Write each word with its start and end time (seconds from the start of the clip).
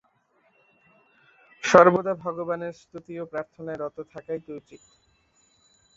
সর্বদা 1.63 2.13
ভগবানের 2.23 2.73
স্তুতি 2.81 3.13
ও 3.19 3.23
প্রার্থনায় 3.31 3.79
রত 3.79 3.97
থাকাই 4.13 4.39
তো 4.45 4.51
উচিত। 4.59 4.81